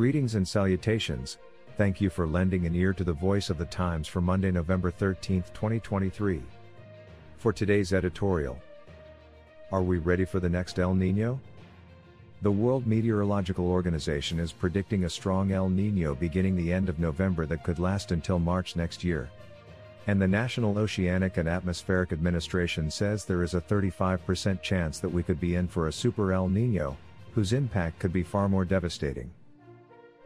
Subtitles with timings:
[0.00, 1.36] Greetings and salutations.
[1.76, 4.90] Thank you for lending an ear to the voice of the Times for Monday, November
[4.90, 6.40] 13, 2023.
[7.36, 8.58] For today's editorial,
[9.70, 11.38] are we ready for the next El Nino?
[12.40, 17.44] The World Meteorological Organization is predicting a strong El Nino beginning the end of November
[17.44, 19.28] that could last until March next year.
[20.06, 25.22] And the National Oceanic and Atmospheric Administration says there is a 35% chance that we
[25.22, 26.96] could be in for a super El Nino,
[27.34, 29.30] whose impact could be far more devastating.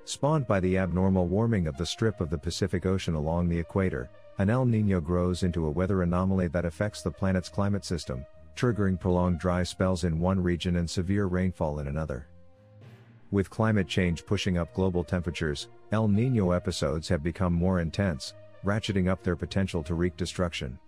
[0.07, 4.11] Spawned by the abnormal warming of the strip of the Pacific Ocean along the equator,
[4.39, 9.01] an El Nino grows into a weather anomaly that affects the planet's climate system, triggering
[9.01, 12.27] prolonged dry spells in one region and severe rainfall in another.
[13.31, 19.09] With climate change pushing up global temperatures, El Nino episodes have become more intense, ratcheting
[19.09, 20.79] up their potential to wreak destruction.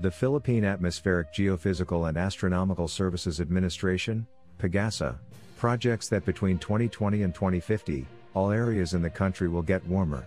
[0.00, 4.26] The Philippine Atmospheric Geophysical and Astronomical Services Administration,
[4.58, 5.18] PAGASA,
[5.64, 10.26] projects that between 2020 and 2050, all areas in the country will get warmer.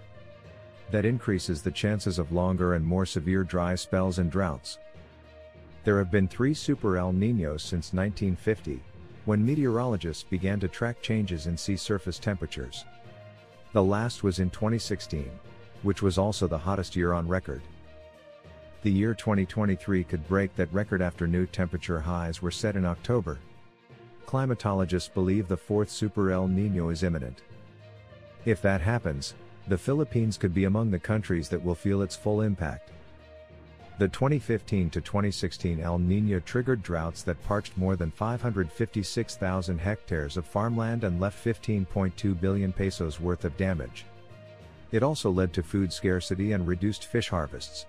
[0.90, 4.80] That increases the chances of longer and more severe dry spells and droughts.
[5.84, 8.82] There have been three super El Niños since 1950,
[9.26, 12.84] when meteorologists began to track changes in sea surface temperatures.
[13.74, 15.30] The last was in 2016,
[15.84, 17.62] which was also the hottest year on record.
[18.82, 23.38] The year 2023 could break that record after new temperature highs were set in October,
[24.28, 27.42] climatologists believe the fourth Super El Nino is imminent.
[28.46, 29.34] If that happens,
[29.68, 32.92] the Philippines could be among the countries that will feel its full impact.
[34.00, 40.46] The 2015 to 2016 El Nino triggered droughts that parched more than 556,000 hectares of
[40.46, 44.06] farmland and left 15.2 billion pesos worth of damage.
[44.92, 47.86] It also led to food scarcity and reduced fish harvests.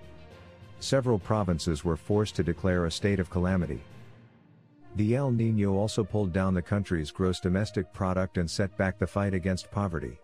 [0.80, 3.82] Several provinces were forced to declare a state of calamity.
[4.98, 9.06] The El Nino also pulled down the country's gross domestic product and set back the
[9.06, 10.18] fight against poverty.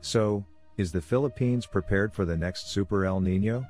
[0.00, 0.44] So,
[0.76, 3.64] is the Philippines prepared for the next Super El Nino?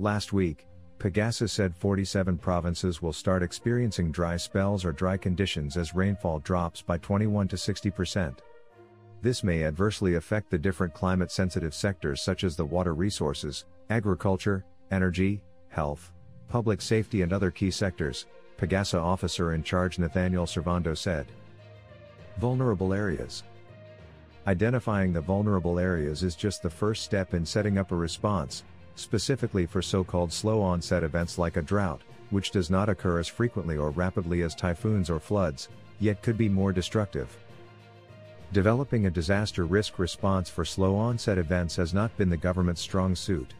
[0.00, 0.66] Last week,
[0.98, 6.82] Pagasa said 47 provinces will start experiencing dry spells or dry conditions as rainfall drops
[6.82, 8.42] by 21 to 60 percent.
[9.22, 14.64] This may adversely affect the different climate sensitive sectors such as the water resources, agriculture,
[14.90, 16.12] energy, health,
[16.48, 18.26] public safety, and other key sectors,
[18.58, 21.26] Pagasa officer in charge Nathaniel Servando said.
[22.38, 23.42] Vulnerable areas.
[24.46, 29.66] Identifying the vulnerable areas is just the first step in setting up a response, specifically
[29.66, 33.76] for so called slow onset events like a drought, which does not occur as frequently
[33.76, 35.68] or rapidly as typhoons or floods,
[35.98, 37.36] yet could be more destructive.
[38.52, 43.14] Developing a disaster risk response for slow onset events has not been the government's strong
[43.14, 43.52] suit.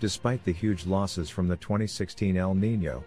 [0.00, 3.04] Despite the huge losses from the 2016 El Nino,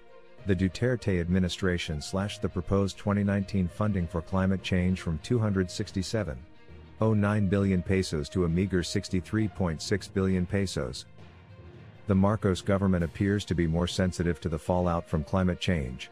[0.47, 8.29] the Duterte administration slashed the proposed 2019 funding for climate change from 267.09 billion pesos
[8.29, 11.03] to a meager 63.6 billion pesos.
[12.07, 16.09] The Marcos government appears to be more sensitive to the fallout from climate change.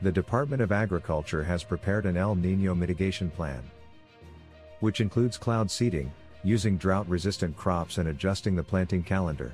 [0.00, 3.62] The Department of Agriculture has prepared an El Nino mitigation plan,
[4.80, 6.10] which includes cloud seeding,
[6.42, 9.52] using drought resistant crops, and adjusting the planting calendar.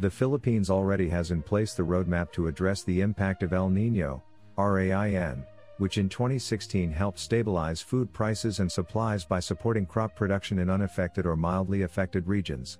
[0.00, 4.22] The Philippines already has in place the roadmap to address the impact of El Nino,
[4.58, 5.44] RAIN,
[5.78, 11.26] which in 2016 helped stabilize food prices and supplies by supporting crop production in unaffected
[11.26, 12.78] or mildly affected regions.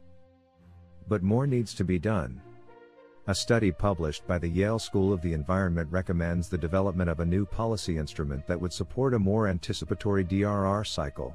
[1.09, 2.41] But more needs to be done.
[3.27, 7.25] A study published by the Yale School of the Environment recommends the development of a
[7.25, 11.35] new policy instrument that would support a more anticipatory DRR cycle.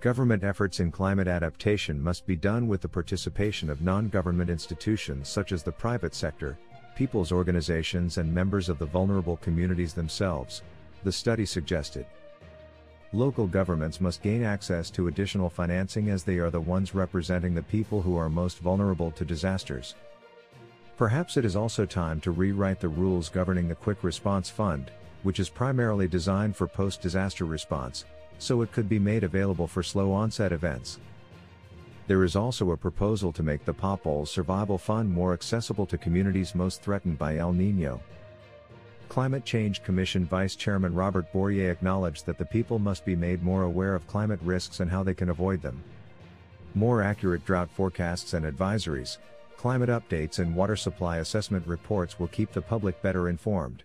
[0.00, 5.28] Government efforts in climate adaptation must be done with the participation of non government institutions
[5.28, 6.56] such as the private sector,
[6.96, 10.62] people's organizations, and members of the vulnerable communities themselves,
[11.04, 12.06] the study suggested.
[13.12, 17.62] Local governments must gain access to additional financing as they are the ones representing the
[17.62, 19.96] people who are most vulnerable to disasters.
[20.96, 24.90] Perhaps it is also time to rewrite the rules governing the Quick Response Fund,
[25.24, 28.06] which is primarily designed for post disaster response,
[28.40, 30.98] so it could be made available for slow onset events.
[32.06, 36.56] There is also a proposal to make the People's Survival Fund more accessible to communities
[36.56, 38.00] most threatened by El Nino.
[39.08, 43.62] Climate Change Commission Vice Chairman Robert Borje acknowledged that the people must be made more
[43.62, 45.84] aware of climate risks and how they can avoid them.
[46.74, 49.18] More accurate drought forecasts and advisories,
[49.56, 53.84] climate updates, and water supply assessment reports will keep the public better informed.